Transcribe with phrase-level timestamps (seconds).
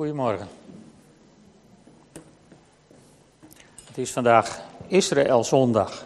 [0.00, 0.48] Goedemorgen.
[3.84, 6.04] Het is vandaag Israël zondag.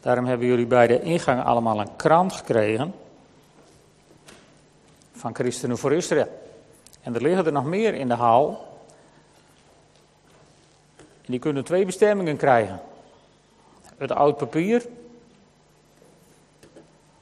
[0.00, 2.94] Daarom hebben jullie bij de ingang allemaal een krant gekregen
[5.12, 6.42] van Christenen voor Israël.
[7.02, 8.66] En er liggen er nog meer in de hal.
[10.96, 12.80] En die kunnen twee bestemmingen krijgen.
[13.96, 14.86] Het oud papier.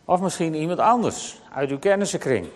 [0.04, 2.48] Of misschien iemand anders uit uw kennissenkring.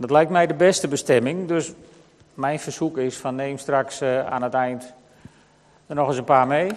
[0.00, 1.48] Dat lijkt mij de beste bestemming.
[1.48, 1.72] Dus
[2.34, 4.92] mijn verzoek is van neem straks uh, aan het eind
[5.86, 6.70] er nog eens een paar mee.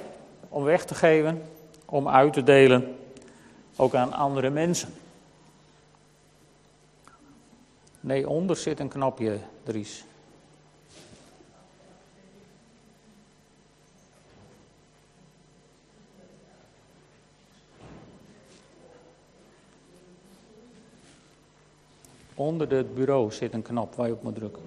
[0.50, 1.41] Om weg te geven,
[1.86, 2.95] om uit te delen.
[3.76, 4.94] Ook aan andere mensen.
[8.00, 10.03] Nee, onder zit een knopje, Dries.
[22.36, 24.64] Onder het bureau zit een knop waar je op moet drukken.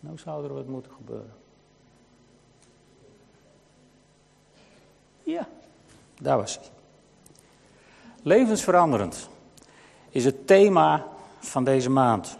[0.00, 1.32] Nou zou er wat moeten gebeuren.
[5.22, 5.48] Ja,
[6.20, 6.68] daar was hij.
[8.22, 9.28] Levensveranderend
[10.10, 11.06] is het thema
[11.38, 12.38] van deze maand.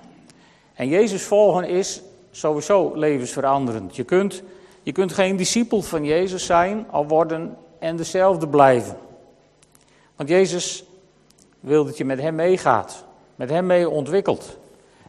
[0.74, 3.96] En Jezus volgen is sowieso levensveranderend.
[3.96, 4.42] Je kunt
[4.84, 8.96] je kunt geen discipel van Jezus zijn, al worden en dezelfde blijven.
[10.16, 10.84] Want Jezus
[11.60, 13.04] wil dat je met hem meegaat,
[13.34, 14.58] met hem mee ontwikkelt.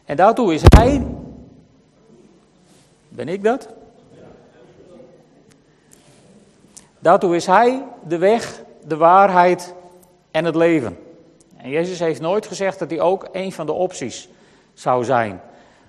[0.04, 1.06] En daartoe is hij.
[3.08, 3.68] Ben ik dat?
[6.98, 9.74] Daartoe is hij de weg, de waarheid
[10.30, 10.98] en het leven.
[11.56, 14.28] En Jezus heeft nooit gezegd dat hij ook een van de opties
[14.74, 15.40] zou zijn,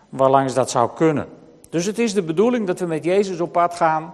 [0.09, 1.27] waarlangs dat zou kunnen.
[1.69, 4.13] Dus het is de bedoeling dat we met Jezus op pad gaan,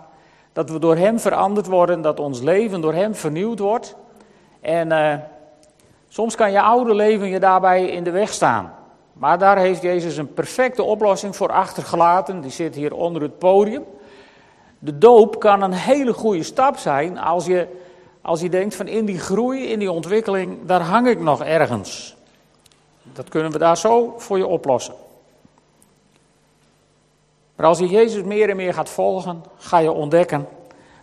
[0.53, 3.95] dat we door Hem veranderd worden, dat ons leven door Hem vernieuwd wordt.
[4.61, 5.13] En uh,
[6.07, 8.73] soms kan je oude leven je daarbij in de weg staan.
[9.13, 12.41] Maar daar heeft Jezus een perfecte oplossing voor achtergelaten.
[12.41, 13.83] Die zit hier onder het podium.
[14.79, 17.67] De doop kan een hele goede stap zijn als je,
[18.21, 22.15] als je denkt van in die groei, in die ontwikkeling, daar hang ik nog ergens.
[23.13, 24.93] Dat kunnen we daar zo voor je oplossen.
[27.55, 30.47] Maar als je Jezus meer en meer gaat volgen, ga je ontdekken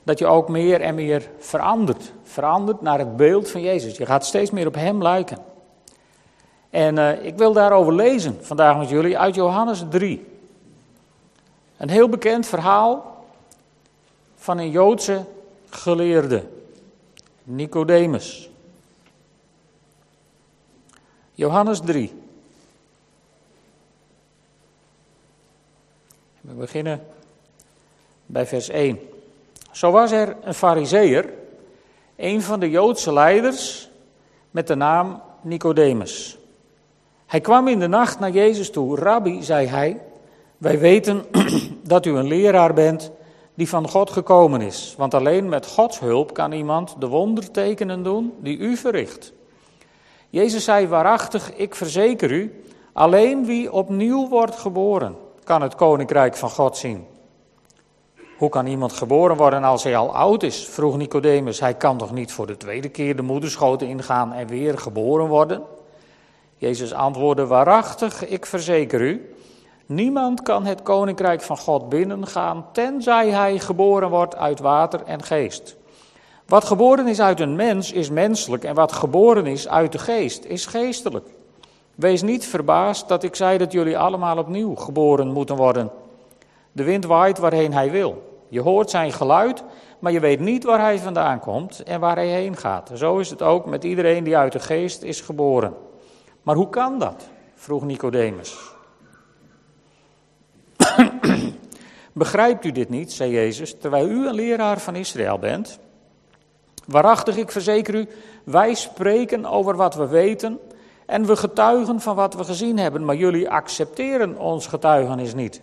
[0.03, 2.13] dat je ook meer en meer verandert.
[2.23, 3.97] Verandert naar het beeld van Jezus.
[3.97, 5.39] Je gaat steeds meer op Hem lijken.
[6.71, 10.27] En uh, ik wil daarover lezen vandaag met jullie uit Johannes 3.
[11.77, 13.25] Een heel bekend verhaal
[14.37, 15.25] van een Joodse
[15.69, 16.45] geleerde,
[17.43, 18.51] Nicodemus.
[21.35, 22.13] Johannes 3.
[26.41, 27.03] We beginnen
[28.27, 28.99] bij vers 1.
[29.71, 31.33] Zo was er een fariseer,
[32.17, 33.89] een van de Joodse leiders,
[34.51, 36.39] met de naam Nicodemus.
[37.27, 38.97] Hij kwam in de nacht naar Jezus toe.
[38.97, 40.01] Rabbi, zei hij,
[40.59, 41.25] wij weten
[41.83, 43.11] dat u een leraar bent
[43.55, 44.95] die van God gekomen is.
[44.97, 49.33] Want alleen met Gods hulp kan iemand de wondertekenen doen die u verricht.
[50.31, 55.17] Jezus zei waarachtig, ik verzeker u, alleen wie opnieuw wordt geboren
[55.51, 57.07] kan het koninkrijk van God zien.
[58.39, 60.65] Hoe kan iemand geboren worden als hij al oud is?
[60.69, 61.61] vroeg Nicodemus.
[61.61, 65.63] Hij kan toch niet voor de tweede keer de moederschoot ingaan en weer geboren worden?
[66.57, 69.35] Jezus antwoordde waarachtig, ik verzeker u,
[69.87, 75.77] niemand kan het koninkrijk van God binnengaan tenzij hij geboren wordt uit water en geest.
[76.47, 80.45] Wat geboren is uit een mens is menselijk en wat geboren is uit de geest
[80.45, 81.27] is geestelijk.
[82.01, 85.91] Wees niet verbaasd dat ik zei dat jullie allemaal opnieuw geboren moeten worden.
[86.73, 88.43] De wind waait waarheen hij wil.
[88.49, 89.63] Je hoort zijn geluid,
[89.99, 92.91] maar je weet niet waar hij vandaan komt en waar hij heen gaat.
[92.95, 95.75] Zo is het ook met iedereen die uit de geest is geboren.
[96.43, 97.29] Maar hoe kan dat?
[97.55, 98.59] vroeg Nicodemus.
[102.13, 105.79] Begrijpt u dit niet, zei Jezus, terwijl u een leraar van Israël bent?
[106.87, 108.09] Waarachtig, ik verzeker u,
[108.45, 110.59] wij spreken over wat we weten
[111.11, 115.63] en we getuigen van wat we gezien hebben, maar jullie accepteren ons getuigenis niet.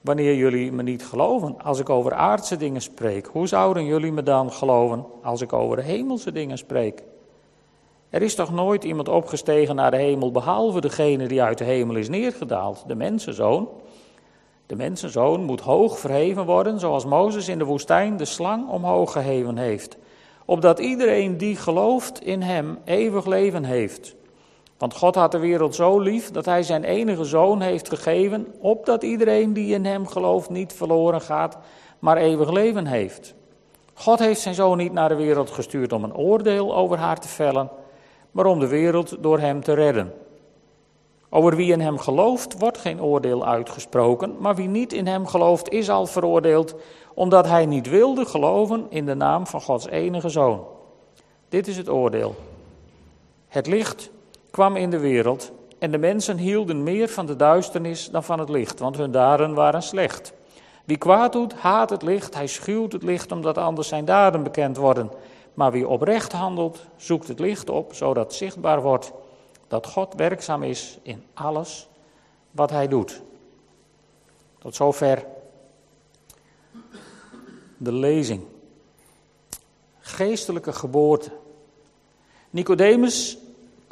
[0.00, 4.22] Wanneer jullie me niet geloven als ik over aardse dingen spreek, hoe zouden jullie me
[4.22, 7.02] dan geloven als ik over hemelse dingen spreek?
[8.10, 11.96] Er is toch nooit iemand opgestegen naar de hemel behalve degene die uit de hemel
[11.96, 13.68] is neergedaald, de mensenzoon?
[14.66, 19.58] De mensenzoon moet hoog verheven worden, zoals Mozes in de woestijn de slang omhoog geheven
[19.58, 19.96] heeft,
[20.44, 24.16] opdat iedereen die gelooft in hem eeuwig leven heeft.
[24.78, 29.02] Want God had de wereld zo lief dat hij zijn enige zoon heeft gegeven, opdat
[29.02, 31.58] iedereen die in hem gelooft niet verloren gaat,
[31.98, 33.34] maar eeuwig leven heeft.
[33.94, 37.28] God heeft zijn zoon niet naar de wereld gestuurd om een oordeel over haar te
[37.28, 37.70] vellen,
[38.30, 40.12] maar om de wereld door hem te redden.
[41.28, 45.68] Over wie in hem gelooft wordt geen oordeel uitgesproken, maar wie niet in hem gelooft
[45.68, 46.74] is al veroordeeld,
[47.14, 50.64] omdat hij niet wilde geloven in de naam van Gods enige zoon.
[51.48, 52.34] Dit is het oordeel.
[53.48, 54.10] Het licht
[54.54, 58.48] kwam in de wereld en de mensen hielden meer van de duisternis dan van het
[58.48, 60.32] licht, want hun daden waren slecht.
[60.84, 64.76] Wie kwaad doet, haat het licht, hij schuwt het licht omdat anders zijn daden bekend
[64.76, 65.10] worden.
[65.54, 69.12] Maar wie oprecht handelt, zoekt het licht op, zodat zichtbaar wordt
[69.68, 71.88] dat God werkzaam is in alles
[72.50, 73.22] wat hij doet.
[74.58, 75.26] Tot zover
[77.76, 78.42] de lezing.
[79.98, 81.30] Geestelijke geboorte.
[82.50, 83.38] Nicodemus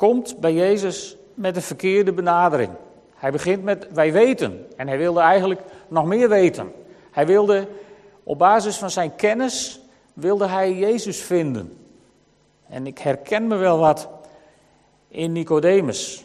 [0.03, 2.71] komt bij Jezus met een verkeerde benadering.
[3.15, 6.73] Hij begint met wij weten en hij wilde eigenlijk nog meer weten.
[7.11, 7.69] Hij wilde
[8.23, 9.81] op basis van zijn kennis
[10.13, 11.87] wilde hij Jezus vinden.
[12.69, 14.09] En ik herken me wel wat
[15.09, 16.25] in Nicodemus.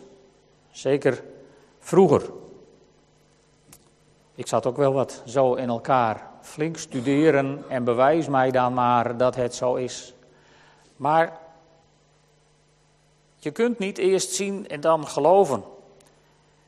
[0.71, 1.23] Zeker
[1.79, 2.21] vroeger.
[4.35, 6.29] Ik zat ook wel wat zo in elkaar.
[6.41, 10.13] Flink studeren en bewijs mij dan maar dat het zo is.
[10.95, 11.45] Maar
[13.47, 15.63] je kunt niet eerst zien en dan geloven.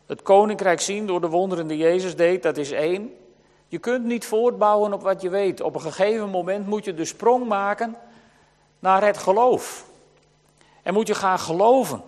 [0.06, 3.14] Het koninkrijk zien door de wonderen die Jezus deed, dat is één.
[3.68, 5.62] Je kunt niet voortbouwen op wat je weet.
[5.62, 7.96] Op een gegeven moment moet je de sprong maken
[8.80, 9.86] naar het geloof.
[10.84, 12.02] En moet je gaan geloven.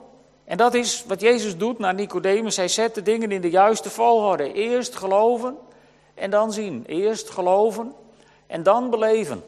[0.44, 2.56] En dat is wat Jezus doet naar Nicodemus.
[2.56, 4.54] Hij zet de dingen in de juiste volgorde.
[4.54, 5.58] Eerst geloven
[6.14, 6.84] en dan zien.
[6.88, 7.94] Eerst geloven
[8.48, 9.44] en dan beleven.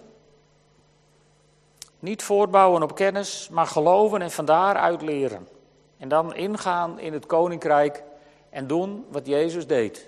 [2.03, 5.47] Niet voortbouwen op kennis, maar geloven en van daaruit leren.
[5.97, 8.03] En dan ingaan in het koninkrijk
[8.49, 10.07] en doen wat Jezus deed.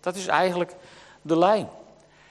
[0.00, 0.74] Dat is eigenlijk
[1.22, 1.68] de lijn.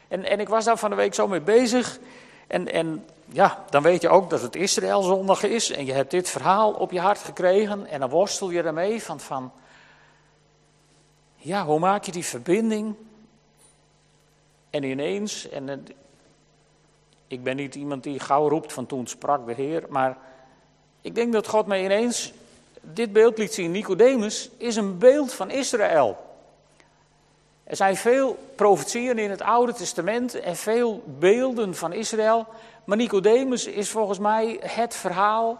[0.07, 1.99] En, en ik was daar van de week zo mee bezig.
[2.47, 5.71] En, en ja, dan weet je ook dat het Israëlzondag is.
[5.71, 7.87] En je hebt dit verhaal op je hart gekregen.
[7.87, 9.51] En dan worstel je ermee van, van
[11.35, 12.95] ja, hoe maak je die verbinding?
[14.69, 15.85] En ineens, en
[17.31, 20.17] ik ben niet iemand die gauw roept van toen sprak de Heer, maar
[21.01, 22.33] ik denk dat God mij ineens
[22.81, 23.71] dit beeld liet zien.
[23.71, 26.17] Nicodemus is een beeld van Israël.
[27.63, 32.47] Er zijn veel profetieën in het Oude Testament en veel beelden van Israël.
[32.83, 35.57] Maar Nicodemus is volgens mij het verhaal,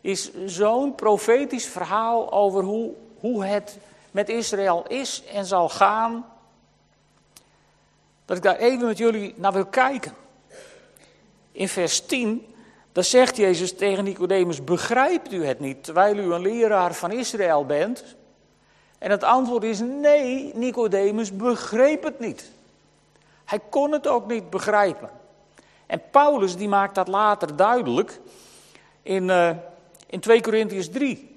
[0.00, 3.78] is zo'n profetisch verhaal over hoe, hoe het
[4.10, 6.26] met Israël is en zal gaan.
[8.24, 10.22] Dat ik daar even met jullie naar wil kijken.
[11.54, 12.54] In vers 10,
[12.92, 17.66] daar zegt Jezus tegen Nicodemus: Begrijpt u het niet terwijl u een leraar van Israël
[17.66, 18.04] bent?
[18.98, 22.50] En het antwoord is nee, Nicodemus begreep het niet.
[23.44, 25.10] Hij kon het ook niet begrijpen.
[25.86, 28.20] En Paulus die maakt dat later duidelijk
[29.02, 29.50] in, uh,
[30.06, 31.36] in 2 Corinthians 3.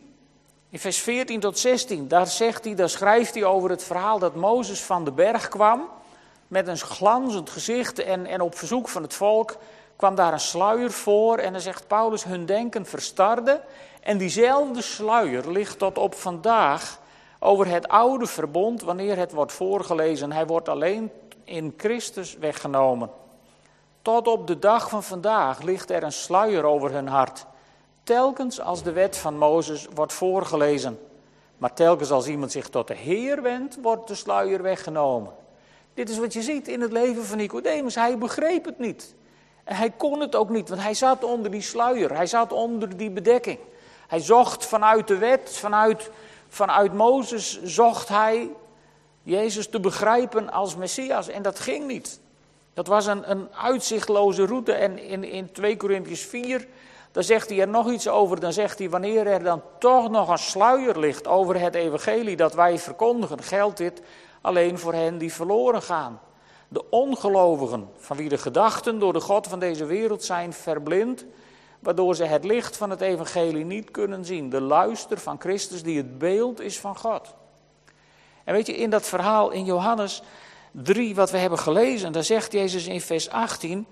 [0.69, 4.35] In vers 14 tot 16, daar zegt hij, daar schrijft hij over het verhaal dat
[4.35, 5.89] Mozes van de berg kwam
[6.47, 9.57] met een glanzend gezicht en, en op verzoek van het volk
[9.97, 13.61] kwam daar een sluier voor en dan zegt Paulus, hun denken verstarde
[14.01, 16.99] en diezelfde sluier ligt tot op vandaag
[17.39, 20.31] over het oude verbond wanneer het wordt voorgelezen.
[20.31, 21.11] Hij wordt alleen
[21.43, 23.09] in Christus weggenomen.
[24.01, 27.45] Tot op de dag van vandaag ligt er een sluier over hun hart.
[28.03, 30.99] Telkens als de wet van Mozes wordt voorgelezen.
[31.57, 35.31] Maar telkens als iemand zich tot de Heer wendt, wordt de sluier weggenomen.
[35.93, 37.95] Dit is wat je ziet in het leven van Nicodemus.
[37.95, 39.15] Hij begreep het niet.
[39.73, 42.15] Hij kon het ook niet, want hij zat onder die sluier.
[42.15, 43.59] Hij zat onder die bedekking.
[44.07, 46.11] Hij zocht vanuit de wet, vanuit
[46.49, 48.49] vanuit Mozes zocht hij
[49.23, 51.27] Jezus te begrijpen als Messias.
[51.27, 52.19] En dat ging niet.
[52.73, 54.73] Dat was een, een uitzichtloze route.
[54.73, 56.67] En in, in 2 Corinthians 4,
[57.11, 58.39] daar zegt hij er nog iets over.
[58.39, 62.53] Dan zegt hij, wanneer er dan toch nog een sluier ligt over het evangelie dat
[62.53, 64.01] wij verkondigen, geldt dit
[64.41, 66.19] alleen voor hen die verloren gaan.
[66.67, 71.25] De ongelovigen, van wie de gedachten door de God van deze wereld zijn verblind
[71.79, 74.49] waardoor ze het licht van het evangelie niet kunnen zien.
[74.49, 77.33] De luister van Christus die het beeld is van God.
[78.43, 80.21] En weet je, in dat verhaal in Johannes
[80.71, 83.85] 3 wat we hebben gelezen, daar zegt Jezus in vers 18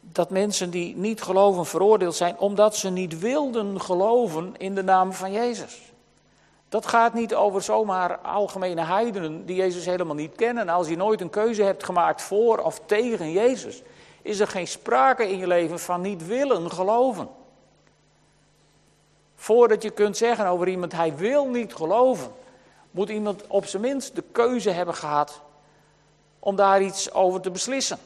[0.00, 5.12] dat mensen die niet geloven veroordeeld zijn omdat ze niet wilden geloven in de naam
[5.12, 5.92] van Jezus.
[6.68, 10.68] Dat gaat niet over zomaar algemene heidenen die Jezus helemaal niet kennen.
[10.68, 13.82] Als je nooit een keuze hebt gemaakt voor of tegen Jezus,
[14.22, 17.28] is er geen sprake in je leven van niet willen geloven.
[19.34, 22.32] Voordat je kunt zeggen over iemand, hij wil niet geloven,
[22.90, 25.40] moet iemand op zijn minst de keuze hebben gehad
[26.38, 27.98] om daar iets over te beslissen.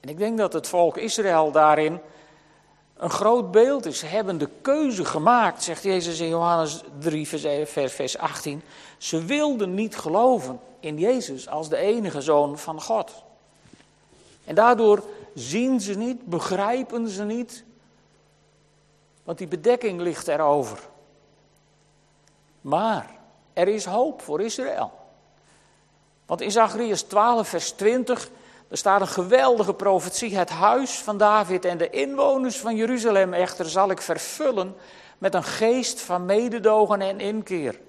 [0.00, 2.00] En ik denk dat het volk Israël daarin
[3.02, 3.98] een groot beeld is.
[3.98, 7.28] Ze hebben de keuze gemaakt, zegt Jezus in Johannes 3,
[7.88, 8.62] vers 18.
[8.98, 13.22] Ze wilden niet geloven in Jezus als de enige zoon van God.
[14.44, 15.02] En daardoor
[15.34, 17.64] zien ze niet, begrijpen ze niet,
[19.24, 20.78] want die bedekking ligt erover.
[22.60, 23.10] Maar
[23.52, 24.92] er is hoop voor Israël.
[26.26, 28.30] Want in Zacharias 12, vers 20,
[28.72, 30.36] er staat een geweldige profetie.
[30.36, 34.76] Het huis van David en de inwoners van Jeruzalem echter zal ik vervullen
[35.18, 37.80] met een geest van mededogen en inkeer.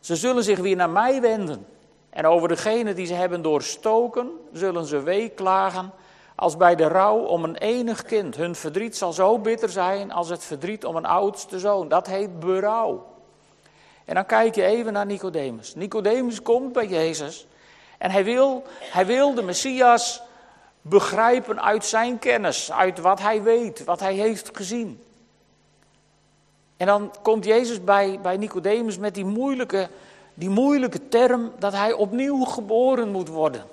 [0.00, 1.66] Ze zullen zich weer naar mij wenden.
[2.10, 5.92] En over degene die ze hebben doorstoken, zullen ze weeklagen
[6.34, 8.36] als bij de rouw om een enig kind.
[8.36, 11.88] Hun verdriet zal zo bitter zijn als het verdriet om een oudste zoon.
[11.88, 13.06] Dat heet berouw.
[14.04, 15.74] En dan kijk je even naar Nicodemus.
[15.74, 17.46] Nicodemus komt bij Jezus
[17.98, 20.26] en hij wil, hij wil de Messias
[20.88, 25.02] begrijpen uit zijn kennis, uit wat hij weet, wat hij heeft gezien.
[26.76, 29.88] En dan komt Jezus bij, bij Nicodemus met die moeilijke,
[30.34, 33.64] die moeilijke term dat hij opnieuw geboren moet worden.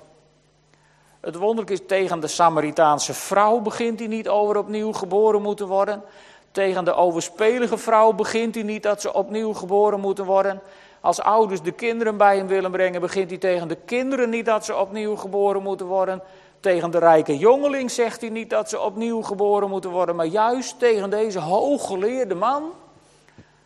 [1.20, 6.02] Het wonderlijk is, tegen de Samaritaanse vrouw begint hij niet over opnieuw geboren moeten worden.
[6.50, 10.60] Tegen de overspelige vrouw begint hij niet dat ze opnieuw geboren moeten worden.
[11.00, 14.64] Als ouders de kinderen bij hem willen brengen, begint hij tegen de kinderen niet dat
[14.64, 16.22] ze opnieuw geboren moeten worden.
[16.66, 20.78] Tegen de rijke jongeling zegt hij niet dat ze opnieuw geboren moeten worden, maar juist
[20.78, 22.70] tegen deze hooggeleerde man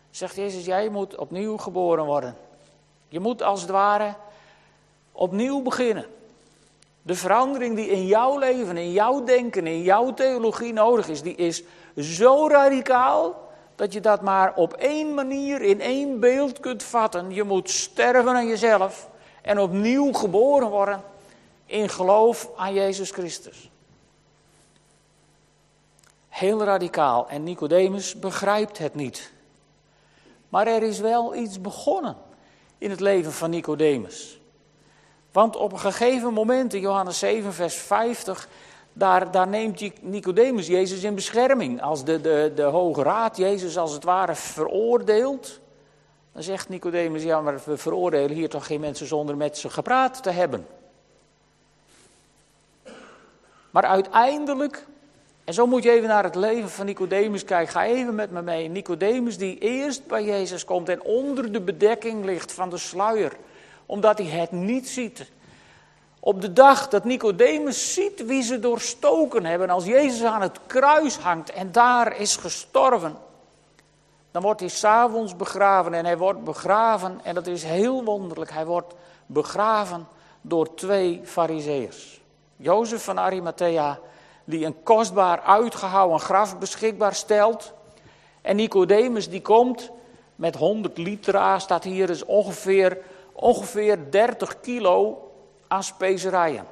[0.09, 2.35] zegt Jezus, jij moet opnieuw geboren worden.
[3.07, 4.13] Je moet als het ware
[5.11, 6.05] opnieuw beginnen.
[7.01, 11.35] De verandering die in jouw leven, in jouw denken, in jouw theologie nodig is, die
[11.35, 11.63] is
[11.97, 17.33] zo radicaal dat je dat maar op één manier, in één beeld kunt vatten.
[17.33, 19.09] Je moet sterven aan jezelf
[19.41, 21.10] en opnieuw geboren worden
[21.71, 23.69] in geloof aan Jezus Christus.
[26.27, 29.31] Heel radicaal en Nicodemus begrijpt het niet.
[30.49, 32.15] Maar er is wel iets begonnen
[32.77, 34.39] in het leven van Nicodemus.
[35.31, 38.47] Want op een gegeven moment in Johannes 7, vers 50,
[38.93, 41.81] daar, daar neemt Nicodemus Jezus in bescherming.
[41.81, 45.59] Als de, de, de Hoge Raad Jezus als het ware veroordeelt,
[46.33, 50.23] dan zegt Nicodemus, ja maar we veroordelen hier toch geen mensen zonder met ze gepraat
[50.23, 50.67] te hebben.
[53.71, 54.85] Maar uiteindelijk,
[55.43, 58.41] en zo moet je even naar het leven van Nicodemus kijken, ga even met me
[58.41, 58.67] mee.
[58.67, 63.31] Nicodemus die eerst bij Jezus komt en onder de bedekking ligt van de sluier,
[63.85, 65.31] omdat hij het niet ziet.
[66.19, 71.17] Op de dag dat Nicodemus ziet wie ze doorstoken hebben, als Jezus aan het kruis
[71.17, 73.17] hangt en daar is gestorven,
[74.31, 78.65] dan wordt hij s'avonds begraven en hij wordt begraven, en dat is heel wonderlijk, hij
[78.65, 78.93] wordt
[79.25, 80.07] begraven
[80.41, 82.20] door twee fariseërs.
[82.61, 83.99] Jozef van Arimathea,
[84.43, 87.73] die een kostbaar uitgehouwen graf beschikbaar stelt.
[88.41, 89.91] En Nicodemus die komt
[90.35, 92.97] met 100 liter, staat hier, dus ongeveer,
[93.33, 95.31] ongeveer 30 kilo
[95.67, 96.65] aan specerijen.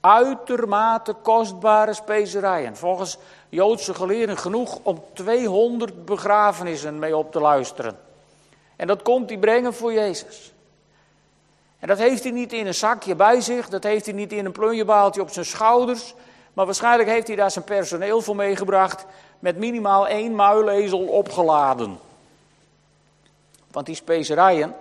[0.00, 2.76] Uitermate kostbare specerijen.
[2.76, 3.18] Volgens
[3.48, 7.98] Joodse geleerden genoeg om 200 begrafenissen mee op te luisteren.
[8.76, 10.52] En dat komt hij brengen voor Jezus.
[11.78, 14.44] En dat heeft hij niet in een zakje bij zich, dat heeft hij niet in
[14.44, 16.14] een plunjebaaltje op zijn schouders.
[16.52, 19.04] Maar waarschijnlijk heeft hij daar zijn personeel voor meegebracht
[19.38, 21.98] met minimaal één muilezel opgeladen.
[23.70, 24.74] Want die specerijen,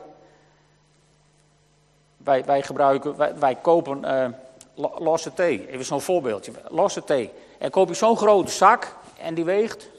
[2.17, 4.27] wij, wij gebruiken, wij, kopen uh,
[4.97, 7.31] losse thee, even zo'n voorbeeldje, losse thee.
[7.57, 9.89] En koop je zo'n grote zak en die weegt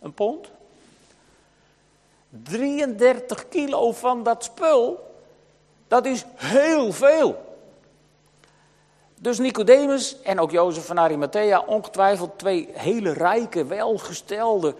[0.00, 0.50] een pond.
[2.28, 5.09] 33 kilo van dat spul
[5.90, 7.58] dat is heel veel.
[9.14, 14.74] Dus Nicodemus en ook Jozef van Arimathea, ongetwijfeld twee hele rijke, welgestelde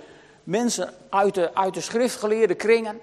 [0.44, 3.00] mensen uit de, uit de schriftgeleerde kringen,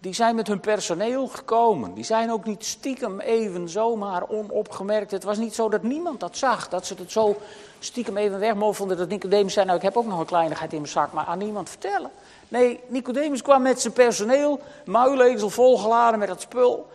[0.00, 1.94] die zijn met hun personeel gekomen.
[1.94, 5.10] Die zijn ook niet stiekem even zomaar onopgemerkt.
[5.10, 7.36] Het was niet zo dat niemand dat zag, dat ze het zo
[7.78, 8.96] stiekem even wegmoffelden.
[8.96, 11.38] Dat Nicodemus zei, nou ik heb ook nog een kleinigheid in mijn zak, maar aan
[11.38, 12.10] niemand vertellen.
[12.48, 16.86] Nee, Nicodemus kwam met zijn personeel, muilezel volgeladen met dat spul.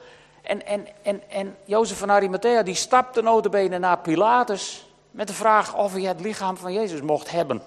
[0.43, 5.75] En, en, en, en Jozef van Arimathea die stapte notabene naar Pilatus met de vraag
[5.77, 7.61] of hij het lichaam van Jezus mocht hebben.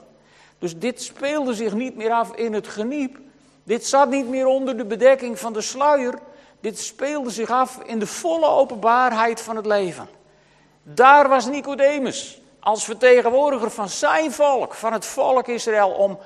[0.59, 3.19] Dus dit speelde zich niet meer af in het geniep.
[3.65, 6.19] Dit zat niet meer onder de bedekking van de sluier.
[6.61, 10.09] Dit speelde zich af in de volle openbaarheid van het leven.
[10.83, 16.19] Daar was Nicodemus als vertegenwoordiger van zijn volk, van het volk Israël, om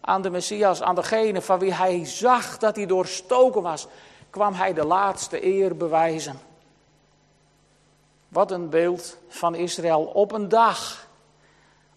[0.00, 3.86] aan de Messias, aan degene van wie hij zag dat hij doorstoken was,
[4.30, 6.38] kwam hij de laatste eer bewijzen.
[8.28, 11.08] Wat een beeld van Israël op een dag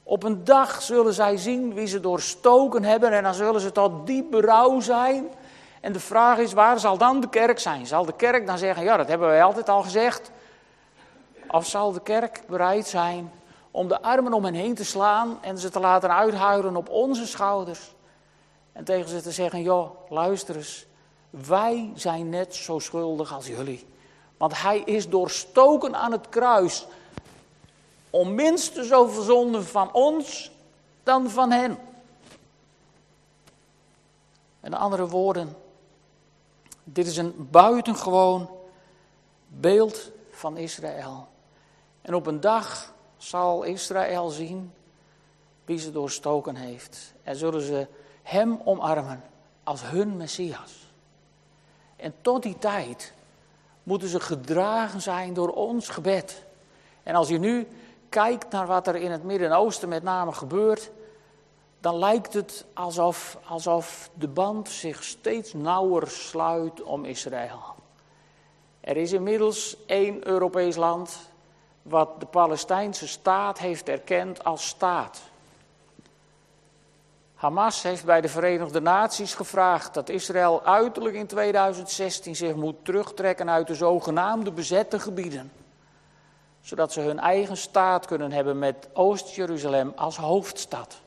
[0.04, 4.08] Op een dag zullen zij zien wie ze doorstoken hebben en dan zullen ze tot
[4.08, 5.30] diep berouw zijn.
[5.82, 7.88] En de vraag is, waar zal dan de kerk zijn?
[7.88, 10.32] Zal de kerk dan zeggen, ja dat hebben wij altijd al gezegd.
[11.48, 13.32] Of zal de kerk bereid zijn
[13.72, 17.28] om de armen om hen heen te slaan en ze te laten uithuilen op onze
[17.28, 17.96] schouders?
[18.72, 20.86] En tegen ze te zeggen, joh, luister eens,
[21.32, 23.86] wij zijn net zo schuldig als jullie.
[24.38, 26.88] Want hij is doorstoken aan het kruis
[28.10, 30.52] om minstens zoveel zonden van ons
[31.04, 31.78] dan van hen.
[34.60, 35.58] Met andere woorden,
[36.84, 38.50] dit is een buitengewoon
[39.48, 41.28] beeld van Israël.
[42.02, 44.74] En op een dag zal Israël zien
[45.66, 47.14] wie ze doorstoken heeft.
[47.24, 47.88] En zullen ze
[48.24, 49.24] hem omarmen
[49.64, 50.81] als hun Messias.
[52.02, 53.14] En tot die tijd
[53.84, 56.44] moeten ze gedragen zijn door ons gebed.
[57.04, 57.68] En als je nu
[58.10, 60.92] kijkt naar wat er in het Midden-Oosten met name gebeurt,
[61.80, 67.62] dan lijkt het alsof, alsof de band zich steeds nauwer sluit om Israël.
[68.80, 71.20] Er is inmiddels één Europees land
[71.82, 75.22] wat de Palestijnse staat heeft erkend als staat.
[77.42, 83.50] Hamas heeft bij de Verenigde Naties gevraagd dat Israël uiterlijk in 2016 zich moet terugtrekken
[83.50, 85.52] uit de zogenaamde bezette gebieden.
[86.62, 91.00] Zodat ze hun eigen staat kunnen hebben met Oost-Jeruzalem als hoofdstad.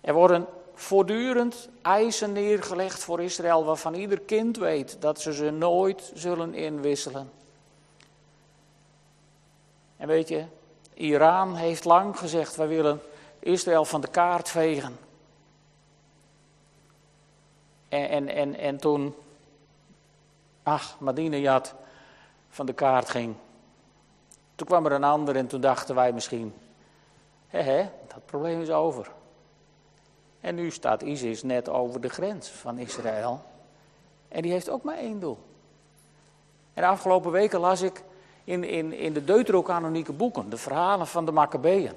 [0.00, 6.12] Er worden voortdurend eisen neergelegd voor Israël waarvan ieder kind weet dat ze ze nooit
[6.14, 7.30] zullen inwisselen.
[9.96, 10.44] En weet je,
[10.94, 13.00] Iran heeft lang gezegd: wij willen
[13.44, 14.98] Israël van de kaart vegen.
[17.88, 19.14] En, en, en, en toen,
[20.62, 21.74] ach, Madinejad
[22.48, 23.34] van de kaart ging.
[24.54, 26.54] Toen kwam er een ander en toen dachten wij misschien,
[27.48, 29.10] hè, dat probleem is over.
[30.40, 33.42] En nu staat ISIS net over de grens van Israël.
[34.28, 35.38] En die heeft ook maar één doel.
[36.74, 38.02] En de afgelopen weken las ik
[38.44, 41.92] in, in, in de deuterocanonieke boeken, de verhalen van de Maccabeeën.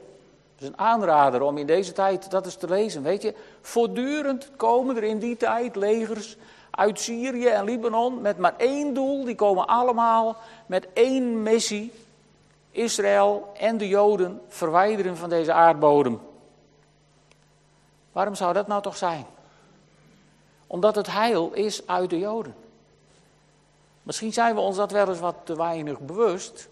[0.58, 3.04] Dat is een aanrader om in deze tijd dat eens te lezen.
[3.04, 6.38] Weet je, voortdurend komen er in die tijd legers
[6.72, 9.24] uit Syrië en Libanon met maar één doel.
[9.24, 11.92] Die komen allemaal met één missie.
[12.72, 16.20] Israël en de Joden verwijderen van deze aardbodem.
[18.12, 19.26] Waarom zou dat nou toch zijn?
[20.68, 22.56] Omdat het heil is uit de Joden.
[24.04, 26.68] Misschien zijn we ons dat wel eens wat te weinig bewust.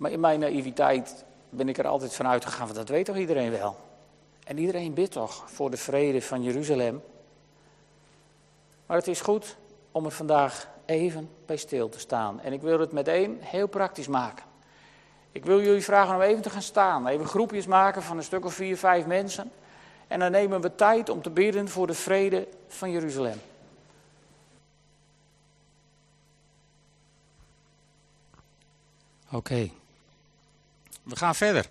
[0.00, 3.50] Maar in mijn naïviteit ben ik er altijd van uitgegaan, want dat weet toch iedereen
[3.50, 3.76] wel.
[4.44, 7.02] En iedereen bidt toch voor de vrede van Jeruzalem.
[8.86, 9.56] Maar het is goed
[9.92, 12.40] om er vandaag even bij stil te staan.
[12.40, 14.44] En ik wil het meteen heel praktisch maken.
[15.32, 17.06] Ik wil jullie vragen om even te gaan staan.
[17.06, 19.50] Even groepjes maken van een stuk of vier, vijf mensen.
[20.06, 23.40] En dan nemen we tijd om te bidden voor de vrede van Jeruzalem.
[29.32, 29.70] Oké.
[31.10, 31.66] We gaan verder.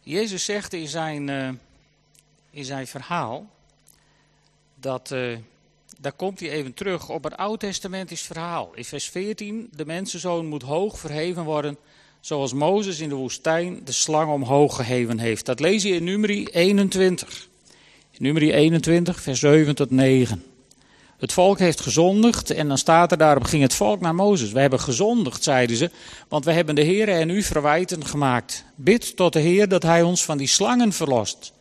[0.00, 1.48] Jezus zegt in zijn, uh,
[2.50, 3.50] in zijn verhaal
[4.74, 5.36] dat, uh,
[5.98, 8.70] daar komt hij even terug op het Oud-testamentisch verhaal.
[8.74, 11.76] In vers 14, de mensenzoon moet hoog verheven worden,
[12.20, 15.46] zoals Mozes in de woestijn de slang omhoog geheven heeft.
[15.46, 17.48] Dat lees je in Numeri 21.
[18.10, 20.53] In Numeri 21, vers 7 tot 9.
[21.18, 24.52] Het volk heeft gezondigd en dan staat er daarop ging het volk naar Mozes.
[24.52, 25.90] We hebben gezondigd, zeiden ze,
[26.28, 28.64] want we hebben de Heer en u verwijten gemaakt.
[28.74, 31.52] Bid tot de Heer dat hij ons van die slangen verlost.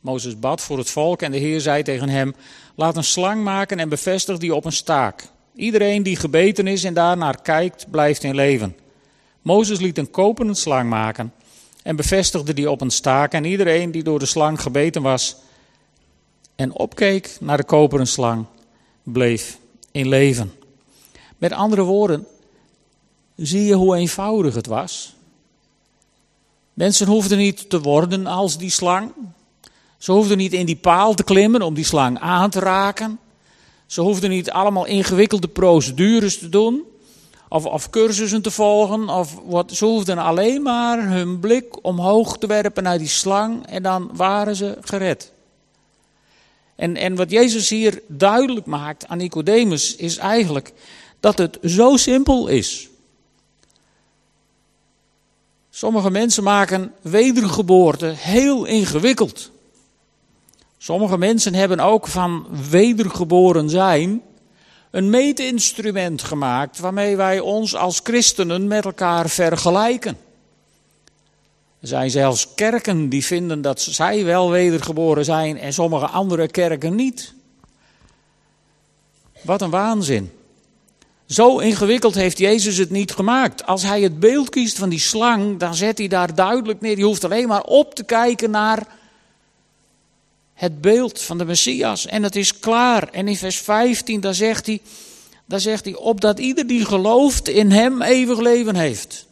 [0.00, 2.34] Mozes bad voor het volk en de Heer zei tegen hem,
[2.74, 5.28] laat een slang maken en bevestig die op een staak.
[5.54, 8.76] Iedereen die gebeten is en daarnaar kijkt, blijft in leven.
[9.42, 11.32] Mozes liet een koperen slang maken
[11.82, 15.36] en bevestigde die op een staak en iedereen die door de slang gebeten was
[16.56, 18.46] en opkeek naar de koperen slang
[19.12, 19.58] bleef
[19.92, 20.52] in leven.
[21.38, 22.26] Met andere woorden,
[23.36, 25.14] zie je hoe eenvoudig het was?
[26.74, 29.12] Mensen hoefden niet te worden als die slang.
[29.98, 33.18] Ze hoefden niet in die paal te klimmen om die slang aan te raken.
[33.86, 36.82] Ze hoefden niet allemaal ingewikkelde procedures te doen.
[37.48, 39.08] Of, of cursussen te volgen.
[39.08, 39.72] Of wat.
[39.72, 44.56] Ze hoefden alleen maar hun blik omhoog te werpen naar die slang en dan waren
[44.56, 45.32] ze gered.
[46.80, 50.72] En, en wat Jezus hier duidelijk maakt aan Nicodemus is eigenlijk
[51.20, 52.88] dat het zo simpel is.
[55.70, 59.50] Sommige mensen maken wedergeboorte heel ingewikkeld.
[60.78, 64.22] Sommige mensen hebben ook van wedergeboren zijn
[64.90, 70.18] een meetinstrument gemaakt waarmee wij ons als christenen met elkaar vergelijken.
[71.80, 76.94] Er zijn zelfs kerken die vinden dat zij wel wedergeboren zijn en sommige andere kerken
[76.94, 77.34] niet.
[79.42, 80.32] Wat een waanzin.
[81.26, 83.66] Zo ingewikkeld heeft Jezus het niet gemaakt.
[83.66, 86.98] Als hij het beeld kiest van die slang, dan zet hij daar duidelijk neer.
[86.98, 88.86] Je hoeft alleen maar op te kijken naar
[90.54, 92.06] het beeld van de Messias.
[92.06, 93.08] En het is klaar.
[93.08, 94.80] En in vers 15, daar zegt hij,
[95.44, 99.26] daar zegt hij, opdat ieder die gelooft in hem eeuwig leven heeft.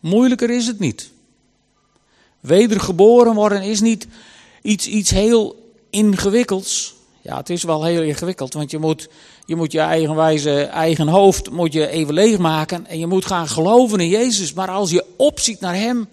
[0.00, 1.10] Moeilijker is het niet.
[2.40, 4.06] Wedergeboren worden is niet
[4.62, 6.94] iets, iets heel ingewikkelds.
[7.22, 9.08] Ja, het is wel heel ingewikkeld, want je moet
[9.50, 14.00] je, moet je eigenwijze eigen hoofd moet je even leegmaken en je moet gaan geloven
[14.00, 14.52] in Jezus.
[14.52, 16.08] Maar als je opziet naar Hem,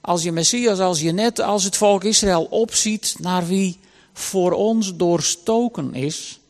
[0.00, 3.78] als je Messias, als je net als het volk Israël opziet naar wie
[4.12, 6.40] voor ons doorstoken is,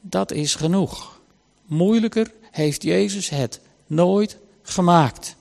[0.00, 1.18] dat is genoeg.
[1.66, 5.36] Moeilijker heeft Jezus het nooit gemaakt.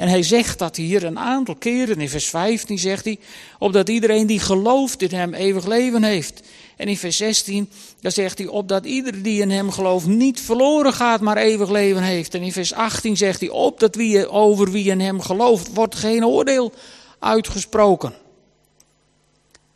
[0.00, 2.00] En hij zegt dat hier een aantal keren.
[2.00, 3.18] In vers 15 zegt hij,
[3.58, 6.42] opdat iedereen die gelooft in hem eeuwig leven heeft.
[6.76, 10.92] En in vers 16, dan zegt hij, opdat ieder die in hem gelooft niet verloren
[10.92, 12.34] gaat, maar eeuwig leven heeft.
[12.34, 16.26] En in vers 18 zegt hij, opdat wie, over wie in hem gelooft, wordt geen
[16.26, 16.72] oordeel
[17.18, 18.14] uitgesproken.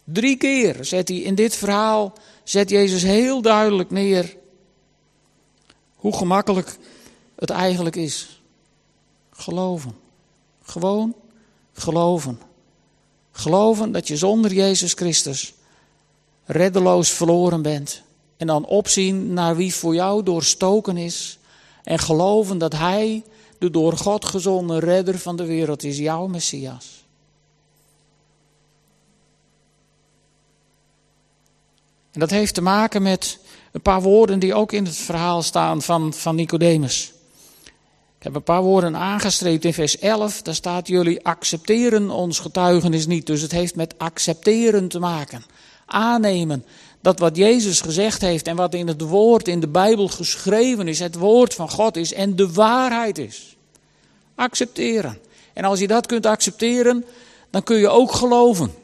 [0.04, 2.12] Drie keer zet hij in dit verhaal,
[2.44, 4.36] zet Jezus heel duidelijk neer
[5.94, 6.76] hoe gemakkelijk
[7.36, 8.42] het eigenlijk is.
[9.30, 10.02] Geloven.
[10.64, 11.14] Gewoon
[11.72, 12.40] geloven.
[13.32, 15.54] Geloven dat je zonder Jezus Christus
[16.44, 18.02] reddeloos verloren bent.
[18.36, 21.38] En dan opzien naar wie voor jou doorstoken is.
[21.82, 23.24] En geloven dat Hij,
[23.58, 27.04] de door God gezonde redder van de wereld, is, jouw Messias.
[32.12, 33.38] En dat heeft te maken met
[33.72, 37.13] een paar woorden die ook in het verhaal staan van, van Nicodemus.
[38.24, 40.42] Heb een paar woorden aangestreept in vers 11.
[40.42, 43.26] Daar staat: Jullie accepteren ons getuigenis niet.
[43.26, 45.44] Dus het heeft met accepteren te maken.
[45.86, 46.64] Aannemen
[47.00, 50.98] dat wat Jezus gezegd heeft en wat in het woord in de Bijbel geschreven is,
[50.98, 53.56] het woord van God is en de waarheid is.
[54.34, 55.18] Accepteren.
[55.52, 57.04] En als je dat kunt accepteren,
[57.50, 58.74] dan kun je ook geloven.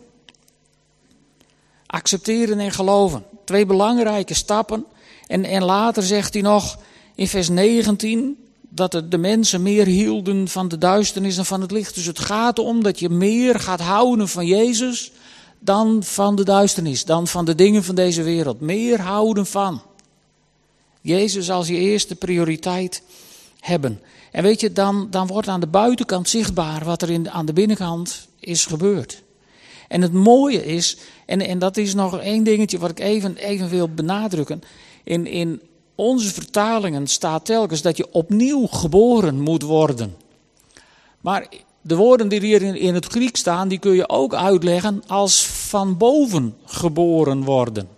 [1.86, 3.24] Accepteren en geloven.
[3.44, 4.86] Twee belangrijke stappen.
[5.26, 6.78] En, en later zegt hij nog
[7.14, 11.94] in vers 19 dat de mensen meer hielden van de duisternis dan van het licht.
[11.94, 15.12] Dus het gaat om dat je meer gaat houden van Jezus
[15.58, 18.60] dan van de duisternis, dan van de dingen van deze wereld.
[18.60, 19.82] Meer houden van.
[21.00, 23.02] Jezus als je eerste prioriteit
[23.60, 24.00] hebben.
[24.30, 27.52] En weet je, dan, dan wordt aan de buitenkant zichtbaar wat er in, aan de
[27.52, 29.22] binnenkant is gebeurd.
[29.88, 33.68] En het mooie is, en, en dat is nog één dingetje wat ik even, even
[33.68, 34.62] wil benadrukken.
[35.04, 35.60] In, in
[36.00, 40.16] onze vertalingen staat telkens dat je opnieuw geboren moet worden.
[41.20, 41.48] Maar
[41.80, 45.96] de woorden die hier in het Griek staan, die kun je ook uitleggen als van
[45.96, 47.88] boven geboren worden.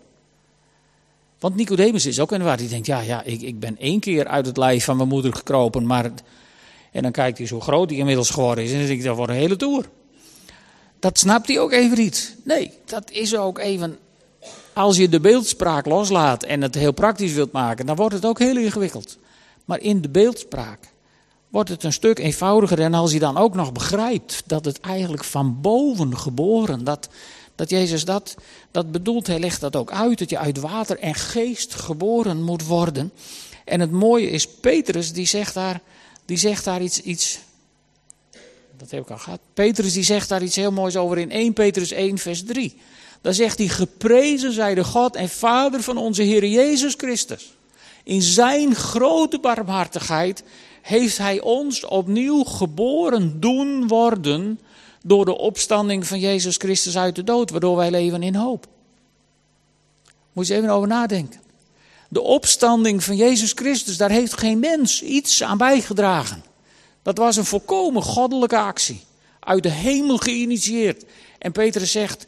[1.38, 4.26] Want Nicodemus is ook een waar die denkt, ja, ja ik, ik ben één keer
[4.26, 6.10] uit het lijf van mijn moeder gekropen, maar...
[6.92, 9.16] En dan kijkt hij zo groot hij inmiddels geworden is en dan denkt hij, dat
[9.16, 9.88] wordt een hele toer.
[10.98, 12.36] Dat snapt hij ook even niet.
[12.44, 13.98] Nee, dat is ook even
[14.74, 18.38] als je de beeldspraak loslaat en het heel praktisch wilt maken, dan wordt het ook
[18.38, 19.18] heel ingewikkeld.
[19.64, 20.78] Maar in de beeldspraak
[21.48, 22.80] wordt het een stuk eenvoudiger.
[22.80, 27.08] En als je dan ook nog begrijpt dat het eigenlijk van boven geboren, dat,
[27.54, 28.34] dat Jezus dat,
[28.70, 32.66] dat bedoelt, hij legt dat ook uit, dat je uit water en geest geboren moet
[32.66, 33.12] worden.
[33.64, 35.80] En het mooie is, Petrus die zegt daar,
[36.24, 37.38] die zegt daar iets, iets
[38.82, 39.40] dat heb ik al gehad.
[39.54, 42.80] Petrus die zegt daar iets heel moois over in 1 Petrus 1 vers 3.
[43.22, 47.54] Dan zegt hij, geprezen zij de God en Vader van onze Heer Jezus Christus.
[48.04, 50.42] In zijn grote barmhartigheid
[50.82, 54.60] heeft hij ons opnieuw geboren doen worden
[55.02, 58.66] door de opstanding van Jezus Christus uit de dood, waardoor wij leven in hoop.
[60.32, 61.40] Moet je even over nadenken.
[62.08, 66.44] De opstanding van Jezus Christus, daar heeft geen mens iets aan bijgedragen.
[67.02, 69.00] Dat was een volkomen goddelijke actie,
[69.40, 71.04] uit de hemel geïnitieerd.
[71.38, 72.26] En Petrus zegt,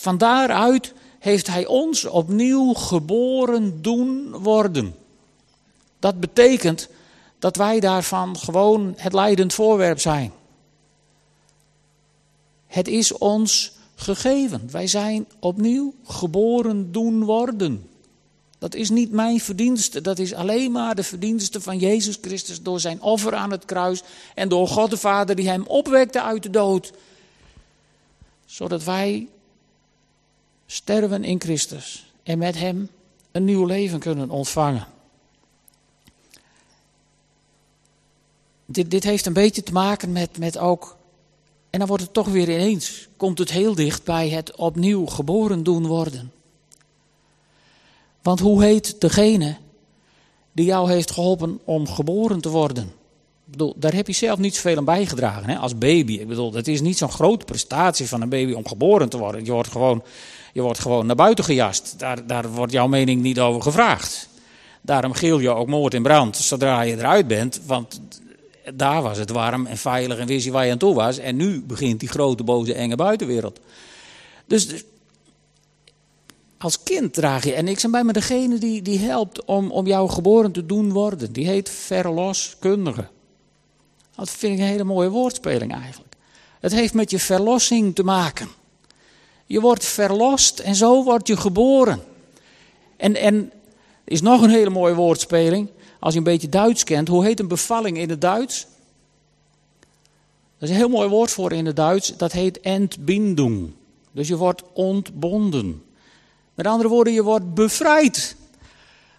[0.00, 4.94] van daaruit heeft hij ons opnieuw geboren doen worden.
[5.98, 6.88] Dat betekent
[7.38, 10.32] dat wij daarvan gewoon het leidend voorwerp zijn.
[12.66, 14.68] Het is ons gegeven.
[14.70, 17.88] Wij zijn opnieuw geboren doen worden.
[18.58, 22.80] Dat is niet mijn verdienste, dat is alleen maar de verdienste van Jezus Christus door
[22.80, 24.02] zijn offer aan het kruis
[24.34, 26.92] en door God de Vader die hem opwekte uit de dood.
[28.44, 29.28] Zodat wij
[30.66, 32.88] sterven in Christus en met hem
[33.32, 34.86] een nieuw leven kunnen ontvangen.
[38.66, 40.96] Dit, dit heeft een beetje te maken met, met ook.
[41.70, 43.08] En dan wordt het toch weer ineens.
[43.16, 46.32] Komt het heel dicht bij het opnieuw geboren doen worden.
[48.22, 49.56] Want hoe heet degene
[50.52, 52.84] die jou heeft geholpen om geboren te worden?
[53.44, 55.56] Ik bedoel, daar heb je zelf niet zoveel aan bijgedragen hè?
[55.56, 56.12] als baby.
[56.12, 59.44] Ik bedoel, het is niet zo'n grote prestatie van een baby om geboren te worden.
[59.44, 60.02] Je wordt gewoon,
[60.54, 61.94] je wordt gewoon naar buiten gejast.
[61.98, 64.28] Daar, daar wordt jouw mening niet over gevraagd.
[64.80, 67.60] Daarom geel je ook moord in brand zodra je eruit bent.
[67.66, 68.00] Want
[68.74, 71.18] daar was het warm en veilig en wist je waar je aan toe was.
[71.18, 73.60] En nu begint die grote, boze, enge buitenwereld.
[74.46, 74.84] Dus, dus
[76.58, 77.54] als kind draag je.
[77.54, 80.92] En ik ben bij me degene die, die helpt om, om jou geboren te doen
[80.92, 81.32] worden.
[81.32, 83.08] Die heet verloskundige.
[84.16, 86.14] Dat vind ik een hele mooie woordspeling eigenlijk.
[86.60, 88.48] Het heeft met je verlossing te maken.
[89.46, 92.02] Je wordt verlost en zo word je geboren.
[92.96, 95.68] En, er is nog een hele mooie woordspeling.
[96.00, 98.66] Als je een beetje Duits kent, hoe heet een bevalling in het Duits?
[100.58, 102.16] Dat is een heel mooi woord voor in het Duits.
[102.16, 103.72] Dat heet entbindung.
[104.12, 105.82] Dus je wordt ontbonden.
[106.54, 108.36] Met andere woorden, je wordt bevrijd.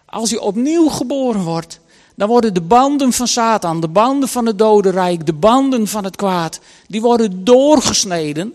[0.06, 1.80] Als je opnieuw geboren wordt,
[2.14, 6.16] dan worden de banden van Satan, de banden van het dodenrijk, de banden van het
[6.16, 8.54] kwaad, die worden doorgesneden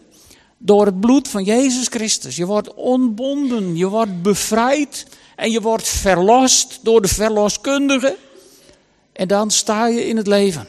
[0.63, 2.35] door het bloed van Jezus Christus.
[2.35, 8.17] Je wordt ontbonden, je wordt bevrijd en je wordt verlost door de verloskundige.
[9.13, 10.67] En dan sta je in het leven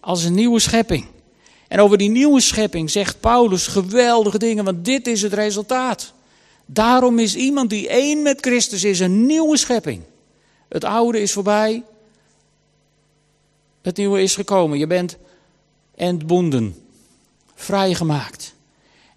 [0.00, 1.06] als een nieuwe schepping.
[1.68, 6.12] En over die nieuwe schepping zegt Paulus geweldige dingen, want dit is het resultaat.
[6.66, 10.02] Daarom is iemand die één met Christus is een nieuwe schepping.
[10.68, 11.82] Het oude is voorbij,
[13.82, 14.78] het nieuwe is gekomen.
[14.78, 15.16] Je bent
[15.94, 16.76] entbonden,
[17.54, 18.55] vrijgemaakt.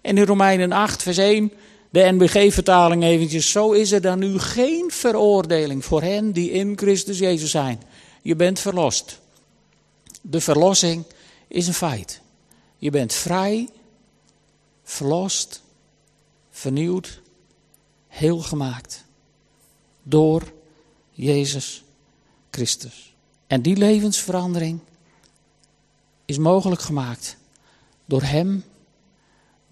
[0.00, 1.52] En in Romeinen 8, vers 1,
[1.90, 3.50] de NBG-vertaling eventjes.
[3.50, 7.82] Zo is er dan nu geen veroordeling voor hen die in Christus Jezus zijn.
[8.22, 9.20] Je bent verlost.
[10.22, 11.04] De verlossing
[11.48, 12.20] is een feit.
[12.78, 13.68] Je bent vrij,
[14.84, 15.62] verlost,
[16.50, 17.20] vernieuwd,
[18.08, 19.04] heel gemaakt.
[20.02, 20.52] Door
[21.10, 21.82] Jezus
[22.50, 23.14] Christus.
[23.46, 24.80] En die levensverandering
[26.24, 27.36] is mogelijk gemaakt
[28.04, 28.64] door Hem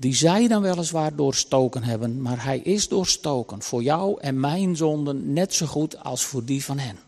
[0.00, 5.32] die zij dan weliswaar doorstoken hebben, maar hij is doorstoken voor jou en mijn zonden
[5.32, 6.98] net zo goed als voor die van hen.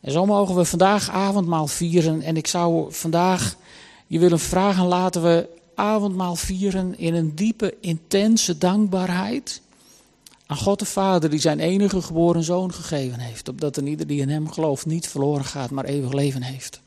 [0.00, 2.22] En zo mogen we vandaag avondmaal vieren.
[2.22, 3.56] En ik zou vandaag
[4.06, 9.60] je willen vragen: laten we avondmaal vieren in een diepe, intense dankbaarheid
[10.46, 14.20] aan God de Vader, die zijn enige geboren zoon gegeven heeft, opdat een ieder die
[14.20, 16.80] in hem gelooft niet verloren gaat, maar eeuwig leven heeft.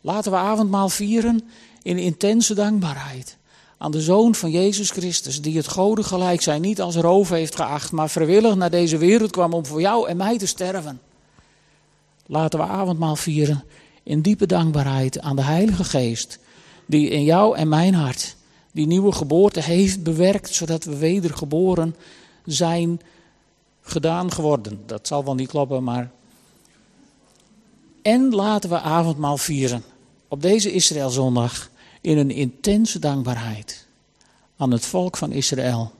[0.00, 1.48] Laten we avondmaal vieren
[1.84, 3.36] in intense dankbaarheid
[3.78, 7.56] aan de Zoon van Jezus Christus, die het goden gelijk zijn niet als roof heeft
[7.56, 11.00] geacht, maar vrijwillig naar deze wereld kwam om voor jou en mij te sterven.
[12.26, 13.64] Laten we avondmaal vieren
[14.02, 16.38] in diepe dankbaarheid aan de Heilige Geest,
[16.86, 18.36] die in jou en mijn hart
[18.72, 21.96] die nieuwe geboorte heeft bewerkt, zodat we wedergeboren
[22.44, 23.00] zijn
[23.82, 24.82] gedaan geworden.
[24.86, 26.10] Dat zal wel niet kloppen, maar.
[28.02, 29.84] En laten we avondmaal vieren
[30.28, 31.70] op deze Israëlzondag
[32.04, 33.86] in een intense dankbaarheid
[34.56, 35.92] aan het volk van Israël.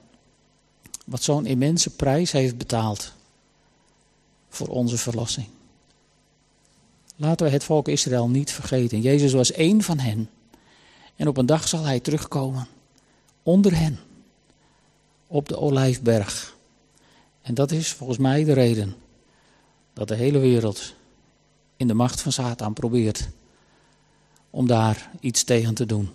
[1.05, 3.13] Wat zo'n immense prijs heeft betaald
[4.49, 5.47] voor onze verlossing.
[7.15, 9.01] Laten we het volk Israël niet vergeten.
[9.01, 10.29] Jezus was één van hen.
[11.15, 12.67] En op een dag zal hij terugkomen.
[13.43, 13.99] Onder hen.
[15.27, 16.55] Op de Olijfberg.
[17.41, 18.95] En dat is volgens mij de reden
[19.93, 20.93] dat de hele wereld
[21.77, 23.29] in de macht van Satan probeert
[24.55, 26.09] om daar iets tegen te doen.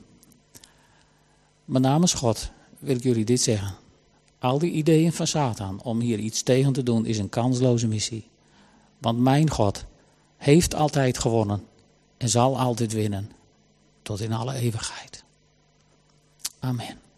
[1.65, 3.75] Maar namens God wil ik jullie dit zeggen.
[4.39, 8.29] Al die ideeën van Satan om hier iets tegen te doen is een kansloze missie.
[8.99, 9.85] Want mijn God
[10.37, 11.67] heeft altijd gewonnen
[12.17, 13.31] en zal altijd winnen
[14.03, 15.25] tot in alle eeuwigheid.
[16.59, 17.10] Amen.